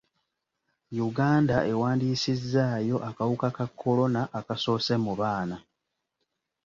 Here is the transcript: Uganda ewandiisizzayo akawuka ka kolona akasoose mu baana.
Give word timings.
Uganda 1.07 1.57
ewandiisizzayo 1.71 2.95
akawuka 3.09 3.47
ka 3.57 3.65
kolona 3.79 4.21
akasoose 4.39 4.93
mu 5.03 5.13
baana. 5.19 5.57